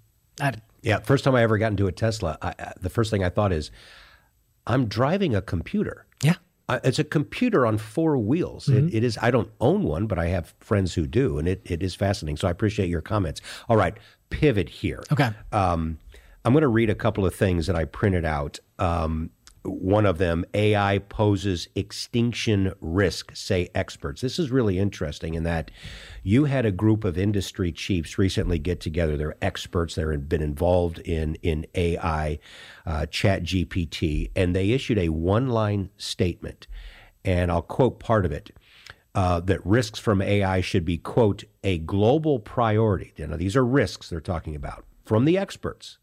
[0.40, 3.28] I, yeah, first time I ever got into a Tesla, I, the first thing I
[3.28, 3.70] thought is,
[4.66, 6.06] I'm driving a computer.
[6.22, 6.34] Yeah
[6.68, 8.66] it's a computer on four wheels.
[8.66, 8.88] Mm-hmm.
[8.88, 9.18] It, it is.
[9.20, 12.36] I don't own one, but I have friends who do, and it, it is fascinating.
[12.36, 13.40] So I appreciate your comments.
[13.68, 13.96] All right,
[14.30, 15.02] pivot here.
[15.10, 15.30] Okay.
[15.52, 15.98] Um,
[16.44, 18.58] I'm going to read a couple of things that I printed out.
[18.78, 19.30] Um,
[19.62, 24.20] one of them, AI poses extinction risk, say experts.
[24.20, 25.70] This is really interesting in that
[26.22, 29.16] you had a group of industry chiefs recently get together.
[29.16, 29.94] They're experts.
[29.94, 32.38] They've been involved in in AI,
[32.86, 36.66] uh, Chat GPT, and they issued a one line statement,
[37.24, 38.50] and I'll quote part of it.
[39.14, 43.12] Uh, that risks from AI should be, quote, a global priority.
[43.18, 45.98] Now, these are risks they're talking about from the experts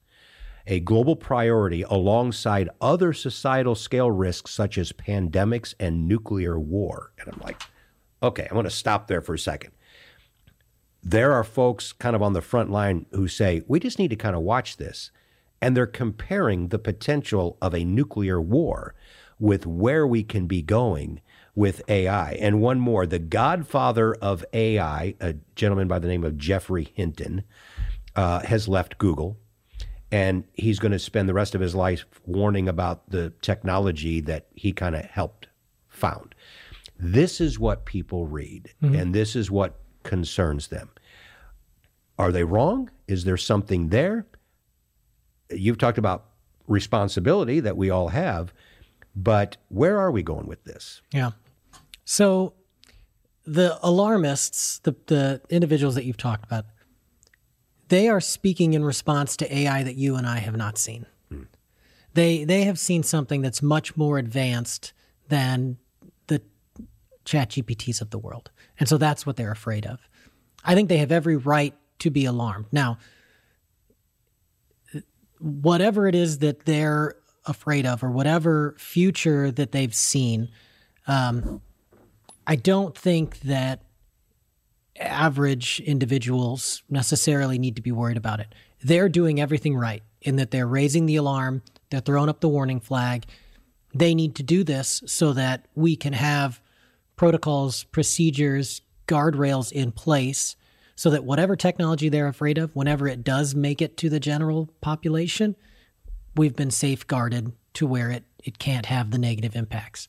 [0.67, 7.11] a global priority alongside other societal scale risks such as pandemics and nuclear war.
[7.19, 7.61] And I'm like,
[8.23, 9.71] okay, I'm going to stop there for a second.
[11.03, 14.15] There are folks kind of on the front line who say, we just need to
[14.15, 15.11] kind of watch this.
[15.61, 18.95] And they're comparing the potential of a nuclear war
[19.39, 21.21] with where we can be going
[21.53, 22.33] with AI.
[22.33, 27.43] And one more the godfather of AI, a gentleman by the name of Geoffrey Hinton,
[28.15, 29.37] uh, has left Google
[30.15, 34.47] and he's going to spend the rest of his life warning about the technology that
[34.55, 35.49] he kind of helped
[35.89, 36.33] found.
[36.97, 38.95] This is what people read, mm-hmm.
[38.95, 40.89] and this is what concerns them.
[42.17, 42.89] Are they wrong?
[43.09, 44.25] Is there something there?
[45.49, 46.27] You've talked about
[46.65, 48.53] responsibility that we all have,
[49.17, 51.01] but where are we going with this?
[51.11, 51.31] Yeah.
[52.05, 52.53] So
[53.45, 56.67] the alarmists, the, the individuals that you've talked about,
[57.87, 61.05] they are speaking in response to AI that you and I have not seen.
[62.13, 64.93] They they have seen something that's much more advanced
[65.27, 65.77] than
[66.27, 66.41] the
[67.25, 68.51] chat GPTs of the world.
[68.79, 69.99] And so that's what they're afraid of.
[70.63, 72.67] I think they have every right to be alarmed.
[72.71, 72.97] Now,
[75.39, 80.49] whatever it is that they're afraid of or whatever future that they've seen,
[81.07, 81.61] um,
[82.47, 83.81] I don't think that
[84.97, 88.53] average individuals necessarily need to be worried about it.
[88.83, 92.79] They're doing everything right in that they're raising the alarm, they're throwing up the warning
[92.79, 93.25] flag.
[93.93, 96.59] They need to do this so that we can have
[97.15, 100.55] protocols, procedures, guardrails in place
[100.95, 104.69] so that whatever technology they're afraid of, whenever it does make it to the general
[104.81, 105.55] population,
[106.35, 110.07] we've been safeguarded to where it, it can't have the negative impacts.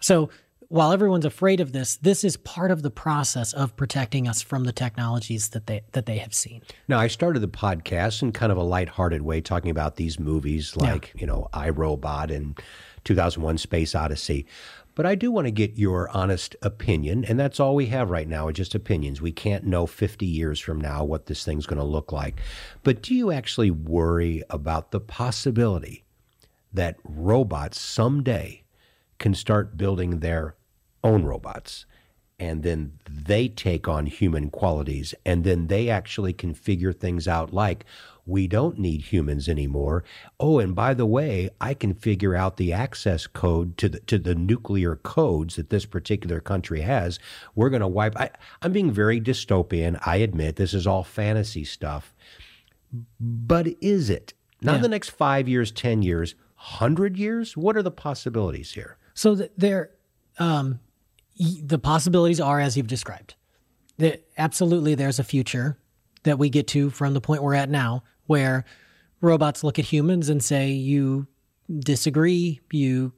[0.00, 0.30] So
[0.74, 4.64] while everyone's afraid of this, this is part of the process of protecting us from
[4.64, 6.62] the technologies that they that they have seen.
[6.88, 10.76] Now, I started the podcast in kind of a lighthearted way, talking about these movies
[10.76, 11.20] like yeah.
[11.20, 12.58] you know I Robot and
[13.04, 14.46] 2001: Space Odyssey.
[14.96, 18.26] But I do want to get your honest opinion, and that's all we have right
[18.26, 19.22] now are just opinions.
[19.22, 22.40] We can't know 50 years from now what this thing's going to look like.
[22.82, 26.02] But do you actually worry about the possibility
[26.72, 28.64] that robots someday
[29.20, 30.56] can start building their
[31.04, 31.86] own robots
[32.38, 37.52] and then they take on human qualities and then they actually can figure things out
[37.52, 37.84] like
[38.26, 40.02] we don't need humans anymore.
[40.40, 44.18] Oh and by the way i can figure out the access code to the to
[44.18, 47.18] the nuclear codes that this particular country has.
[47.54, 48.30] We're going to wipe I,
[48.62, 52.14] i'm being very dystopian i admit this is all fantasy stuff.
[53.20, 54.34] But is it?
[54.60, 54.82] Not yeah.
[54.82, 57.56] the next 5 years 10 years 100 years?
[57.56, 58.96] What are the possibilities here?
[59.12, 59.90] So there,
[60.38, 60.80] um,
[61.36, 63.34] the possibilities are as you've described.
[63.98, 65.78] That absolutely, there's a future
[66.24, 68.64] that we get to from the point we're at now, where
[69.20, 71.26] robots look at humans and say, "You
[71.78, 72.60] disagree.
[72.72, 73.12] You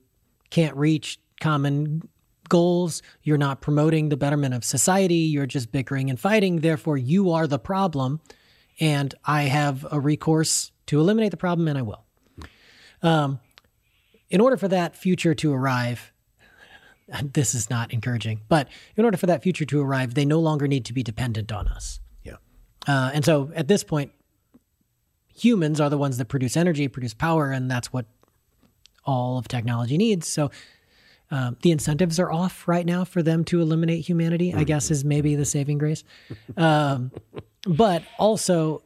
[0.51, 2.09] can't reach common
[2.49, 3.03] goals.
[3.23, 5.15] You're not promoting the betterment of society.
[5.15, 6.61] You're just bickering and fighting.
[6.61, 8.21] Therefore, you are the problem,
[8.79, 12.05] and I have a recourse to eliminate the problem, and I will."
[13.03, 13.41] Um,
[14.31, 16.13] in order for that future to arrive,
[17.23, 20.67] this is not encouraging, but in order for that future to arrive, they no longer
[20.67, 22.01] need to be dependent on us.
[22.25, 22.37] Yeah.
[22.87, 24.13] Uh, and so at this point,
[25.35, 28.07] humans are the ones that produce energy, produce power, and that's what
[29.05, 30.27] all of technology needs.
[30.27, 30.51] So
[31.31, 35.05] um, the incentives are off right now for them to eliminate humanity, I guess is
[35.05, 36.05] maybe the saving grace.
[36.57, 37.11] Um,
[37.67, 38.83] but also,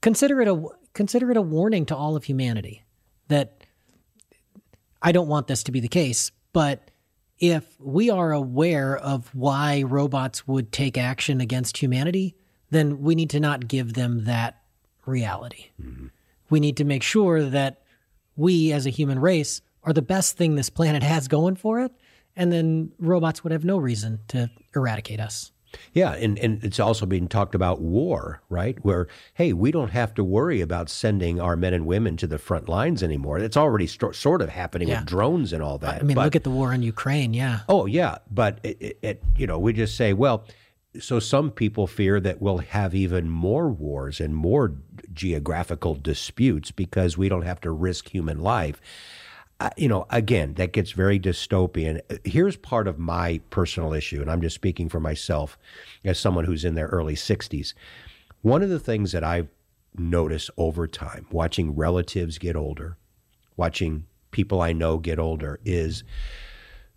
[0.00, 2.84] consider it a consider it a warning to all of humanity
[3.28, 3.64] that
[5.02, 6.90] I don't want this to be the case, but
[7.50, 12.36] if we are aware of why robots would take action against humanity,
[12.70, 14.62] then we need to not give them that
[15.06, 15.66] reality.
[15.82, 16.06] Mm-hmm.
[16.50, 17.82] We need to make sure that
[18.36, 21.92] we as a human race are the best thing this planet has going for it,
[22.34, 25.52] and then robots would have no reason to eradicate us.
[25.92, 28.82] Yeah, and, and it's also being talked about war, right?
[28.84, 32.38] Where, hey, we don't have to worry about sending our men and women to the
[32.38, 33.38] front lines anymore.
[33.38, 35.00] It's already st- sort of happening yeah.
[35.00, 36.00] with drones and all that.
[36.00, 37.60] I mean, but, look at the war in Ukraine, yeah.
[37.68, 38.18] Oh, yeah.
[38.30, 40.46] But, it, it, it, you know, we just say, well,
[41.00, 44.74] so some people fear that we'll have even more wars and more
[45.12, 48.80] geographical disputes because we don't have to risk human life
[49.76, 52.00] you know, again, that gets very dystopian.
[52.24, 55.58] Here's part of my personal issue, and I'm just speaking for myself
[56.04, 57.74] as someone who's in their early 60s.
[58.42, 59.48] One of the things that I've
[59.96, 62.96] noticed over time, watching relatives get older,
[63.56, 66.04] watching people I know get older, is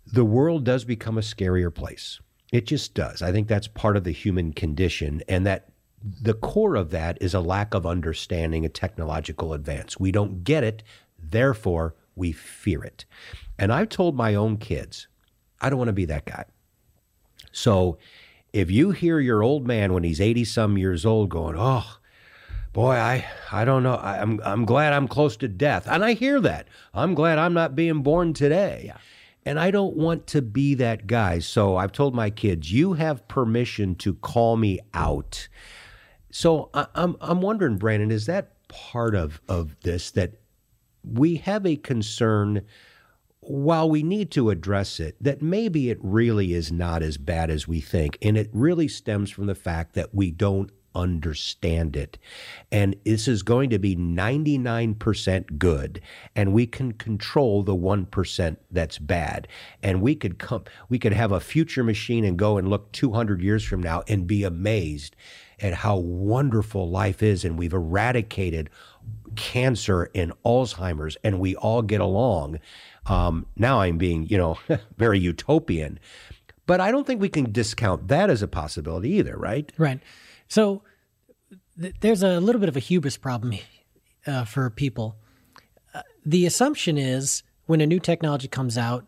[0.04, 2.20] the world does become a scarier place.
[2.52, 3.22] It just does.
[3.22, 5.68] I think that's part of the human condition, and that
[6.02, 9.98] the core of that is a lack of understanding a technological advance.
[9.98, 10.82] We don't get it,
[11.18, 13.04] therefore, we fear it.
[13.58, 15.08] And I've told my own kids,
[15.60, 16.44] I don't want to be that guy.
[17.52, 17.98] So
[18.52, 21.98] if you hear your old man when he's 80 some years old going, oh,
[22.72, 23.94] boy, I, I don't know.
[23.94, 25.86] I, am I'm, I'm glad I'm close to death.
[25.88, 26.68] And I hear that.
[26.94, 28.84] I'm glad I'm not being born today.
[28.86, 28.98] Yeah.
[29.44, 31.38] And I don't want to be that guy.
[31.38, 35.48] So I've told my kids, you have permission to call me out.
[36.30, 40.32] So I, I'm, I'm wondering, Brandon, is that part of, of this that
[41.12, 42.62] we have a concern
[43.40, 47.66] while we need to address it, that maybe it really is not as bad as
[47.66, 48.18] we think.
[48.20, 52.18] And it really stems from the fact that we don't understand it.
[52.72, 56.00] And this is going to be 99% good.
[56.34, 59.48] And we can control the 1% that's bad.
[59.82, 63.40] And we could come, we could have a future machine and go and look 200
[63.40, 65.14] years from now and be amazed
[65.60, 67.44] at how wonderful life is.
[67.44, 68.70] And we've eradicated
[69.36, 72.60] cancer and Alzheimer's, and we all get along.
[73.06, 74.58] Um, now I'm being, you know,
[74.96, 75.98] very utopian,
[76.66, 79.70] but I don't think we can discount that as a possibility either, right?
[79.78, 80.00] Right.
[80.48, 80.82] So
[81.80, 83.58] th- there's a little bit of a hubris problem
[84.26, 85.16] uh, for people.
[85.94, 89.06] Uh, the assumption is when a new technology comes out,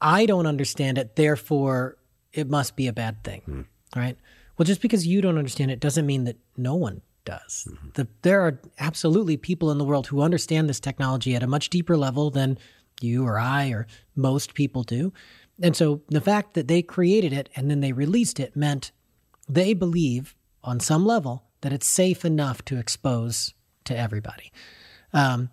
[0.00, 1.96] I don't understand it, therefore
[2.32, 3.60] it must be a bad thing, hmm.
[3.94, 4.16] right?
[4.56, 7.68] Well, just because you don't understand it doesn't mean that no one does.
[7.70, 7.88] Mm-hmm.
[7.94, 11.68] The, there are absolutely people in the world who understand this technology at a much
[11.68, 12.56] deeper level than
[13.02, 15.12] you or I or most people do.
[15.60, 18.92] And so the fact that they created it and then they released it meant
[19.48, 23.54] they believe on some level that it's safe enough to expose
[23.84, 24.52] to everybody.
[25.12, 25.50] Um,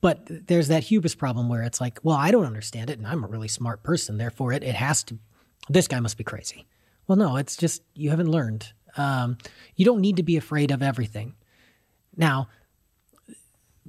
[0.00, 3.24] but there's that hubris problem where it's like, well, I don't understand it and I'm
[3.24, 4.18] a really smart person.
[4.18, 5.18] Therefore, it, it has to,
[5.68, 6.66] this guy must be crazy.
[7.06, 8.72] Well, no, it's just you haven't learned.
[8.98, 9.38] Um,
[9.76, 11.34] you don't need to be afraid of everything.
[12.16, 12.48] Now,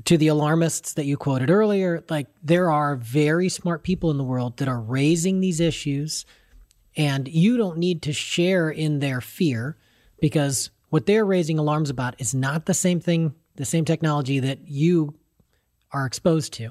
[0.05, 4.24] to the alarmists that you quoted earlier, like there are very smart people in the
[4.24, 6.26] world that are raising these issues,
[6.95, 9.78] and you don't need to share in their fear
[10.22, 14.68] because what they're raising alarms about is not the same thing, the same technology that
[14.68, 15.16] you
[15.91, 16.70] are exposed to.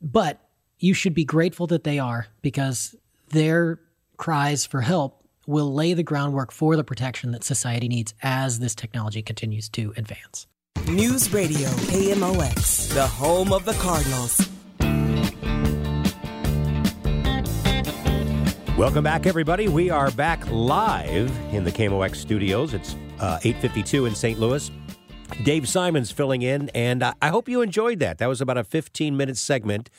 [0.00, 0.40] But
[0.78, 2.96] you should be grateful that they are because
[3.28, 3.78] their
[4.16, 5.19] cries for help
[5.50, 9.92] will lay the groundwork for the protection that society needs as this technology continues to
[9.96, 10.46] advance.
[10.86, 14.48] News Radio KMOX, the home of the Cardinals.
[18.78, 19.68] Welcome back, everybody.
[19.68, 22.72] We are back live in the KMOX studios.
[22.72, 24.40] It's uh, 852 in St.
[24.40, 24.70] Louis.
[25.44, 28.18] Dave Simons filling in, and I hope you enjoyed that.
[28.18, 29.90] That was about a 15 minute segment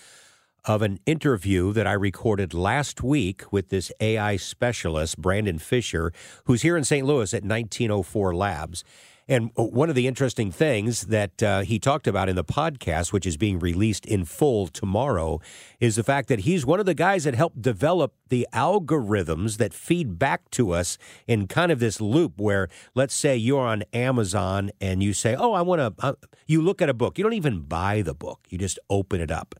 [0.66, 6.14] of an interview that I recorded last week with this AI specialist, Brandon Fischer,
[6.45, 7.05] who's here in St.
[7.05, 8.84] Louis at 1904 Labs.
[9.28, 13.26] And one of the interesting things that uh, he talked about in the podcast, which
[13.26, 15.39] is being released in full tomorrow,
[15.80, 19.74] is the fact that he's one of the guys that helped develop the algorithms that
[19.74, 20.97] feed back to us
[21.28, 25.53] in kind of this loop where, let's say you're on Amazon and you say, Oh,
[25.53, 26.14] I want to, uh,
[26.45, 27.18] you look at a book.
[27.18, 29.55] You don't even buy the book, you just open it up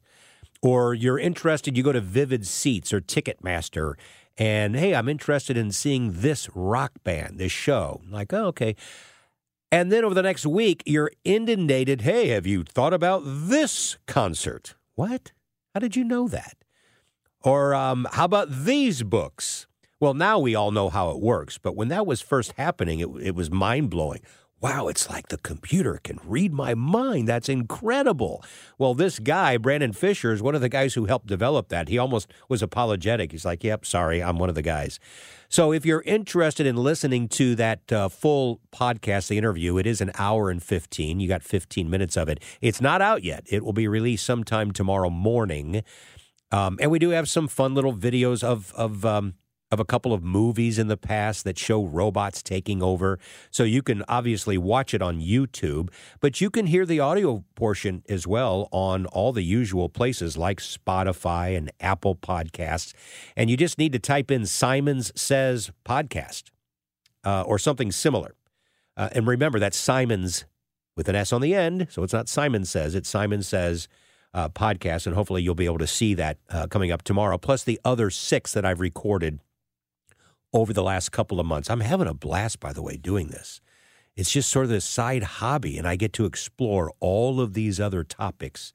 [0.62, 3.96] or you're interested, you go to Vivid Seats or Ticketmaster,
[4.38, 8.02] and hey, I'm interested in seeing this rock band, this show.
[8.10, 8.76] Like, oh, okay.
[9.72, 12.02] And then over the next week, you're inundated.
[12.02, 14.76] Hey, have you thought about this concert?
[14.96, 15.32] What?
[15.74, 16.58] How did you know that?
[17.44, 19.68] Or um, how about these books?
[20.00, 23.10] Well, now we all know how it works, but when that was first happening, it,
[23.22, 24.22] it was mind blowing.
[24.62, 27.28] Wow, it's like the computer can read my mind.
[27.28, 28.44] That's incredible.
[28.78, 31.90] Well, this guy, Brandon Fischer, is one of the guys who helped develop that.
[31.90, 33.32] He almost was apologetic.
[33.32, 35.00] He's like, yep, sorry, I'm one of the guys.
[35.50, 40.00] So if you're interested in listening to that uh, full podcast, the interview, it is
[40.00, 41.20] an hour and 15.
[41.20, 42.40] You got 15 minutes of it.
[42.62, 43.44] It's not out yet.
[43.50, 45.84] It will be released sometime tomorrow morning.
[46.52, 49.34] Um, and we do have some fun little videos of, of, um,
[49.72, 53.20] of a couple of movies in the past that show robots taking over.
[53.50, 58.04] So you can obviously watch it on YouTube, but you can hear the audio portion
[58.10, 62.94] as well on all the usual places like Spotify and Apple Podcasts.
[63.36, 66.52] And you just need to type in Simons Says Podcast
[67.24, 68.36] uh, or something similar.
[68.98, 70.46] Uh, and remember, that's Simons
[70.98, 71.88] with an S on the end.
[71.90, 73.88] So it's not Simon Says, it's Simons Says
[74.34, 75.06] uh, podcast.
[75.06, 78.10] And hopefully you'll be able to see that uh, coming up tomorrow, plus the other
[78.10, 79.40] six that I've recorded
[80.54, 81.70] over the last couple of months.
[81.70, 83.62] I'm having a blast, by the way, doing this.
[84.16, 87.80] It's just sort of this side hobby, and I get to explore all of these
[87.80, 88.74] other topics,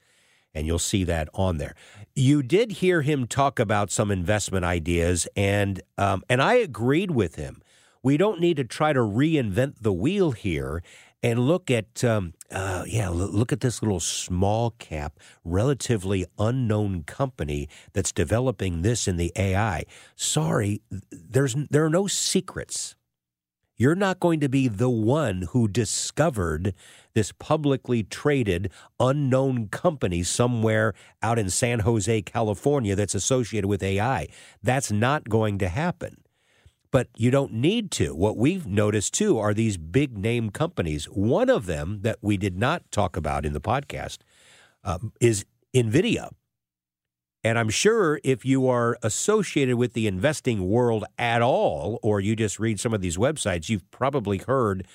[0.55, 1.75] and you'll see that on there.
[2.15, 7.35] You did hear him talk about some investment ideas, and um, and I agreed with
[7.35, 7.63] him.
[8.03, 10.83] We don't need to try to reinvent the wheel here
[11.23, 17.69] and look at um, uh, yeah look at this little small cap relatively unknown company
[17.93, 19.85] that's developing this in the ai
[20.15, 20.81] sorry
[21.11, 22.95] there's there are no secrets.
[23.79, 26.73] You're not going to be the one who discovered
[27.13, 34.29] this publicly traded unknown company somewhere out in San Jose, California that's associated with AI.
[34.63, 36.17] That's not going to happen
[36.91, 38.15] but you don't need to.
[38.15, 41.07] What we've noticed too are these big name companies.
[41.07, 44.19] One of them that we did not talk about in the podcast
[44.85, 46.31] um, is NVIDIA.
[47.45, 52.35] And I'm sure if you are associated with the investing world at all, or you
[52.35, 54.87] just read some of these websites, you've probably heard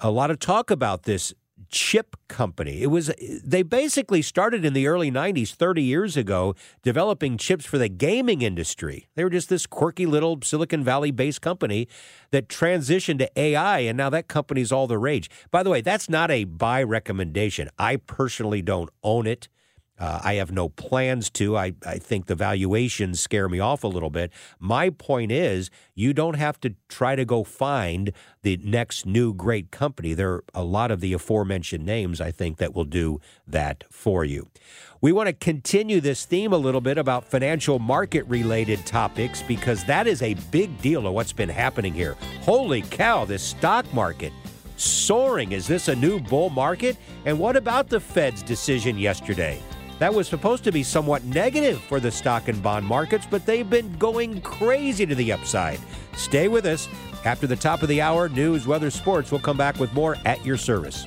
[0.00, 1.34] a lot of talk about this
[1.70, 2.82] chip company.
[2.82, 7.78] It was they basically started in the early 90s 30 years ago developing chips for
[7.78, 9.08] the gaming industry.
[9.14, 11.88] They were just this quirky little Silicon Valley based company
[12.30, 15.30] that transitioned to AI and now that company's all the rage.
[15.50, 17.68] By the way, that's not a buy recommendation.
[17.78, 19.48] I personally don't own it.
[19.98, 21.56] Uh, I have no plans to.
[21.56, 24.32] I, I think the valuations scare me off a little bit.
[24.58, 29.70] My point is, you don't have to try to go find the next new great
[29.70, 30.12] company.
[30.12, 34.24] There are a lot of the aforementioned names, I think, that will do that for
[34.24, 34.48] you.
[35.00, 39.84] We want to continue this theme a little bit about financial market related topics because
[39.84, 42.16] that is a big deal of what's been happening here.
[42.40, 44.32] Holy cow, this stock market
[44.76, 45.52] soaring.
[45.52, 46.96] Is this a new bull market?
[47.26, 49.60] And what about the Fed's decision yesterday?
[50.04, 53.70] That was supposed to be somewhat negative for the stock and bond markets, but they've
[53.70, 55.80] been going crazy to the upside.
[56.14, 56.90] Stay with us.
[57.24, 60.44] After the top of the hour, news, weather, sports, we'll come back with more at
[60.44, 61.06] your service.